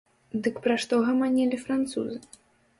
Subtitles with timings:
[0.47, 2.15] Дык пра што гаманілі французы?